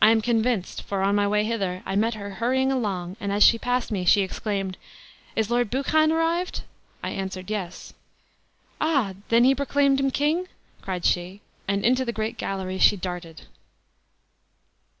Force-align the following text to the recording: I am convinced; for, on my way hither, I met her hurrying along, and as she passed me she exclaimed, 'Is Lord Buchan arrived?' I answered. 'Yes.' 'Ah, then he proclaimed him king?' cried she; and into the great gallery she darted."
I 0.00 0.12
am 0.12 0.20
convinced; 0.22 0.82
for, 0.84 1.02
on 1.02 1.16
my 1.16 1.26
way 1.26 1.42
hither, 1.42 1.82
I 1.84 1.96
met 1.96 2.14
her 2.14 2.34
hurrying 2.34 2.70
along, 2.70 3.16
and 3.18 3.32
as 3.32 3.42
she 3.42 3.58
passed 3.58 3.90
me 3.90 4.04
she 4.04 4.20
exclaimed, 4.22 4.76
'Is 5.34 5.50
Lord 5.50 5.68
Buchan 5.68 6.12
arrived?' 6.12 6.62
I 7.02 7.10
answered. 7.10 7.50
'Yes.' 7.50 7.92
'Ah, 8.80 9.14
then 9.30 9.42
he 9.42 9.52
proclaimed 9.52 9.98
him 9.98 10.12
king?' 10.12 10.46
cried 10.80 11.04
she; 11.04 11.40
and 11.66 11.84
into 11.84 12.04
the 12.04 12.12
great 12.12 12.36
gallery 12.38 12.78
she 12.78 12.96
darted." 12.96 13.46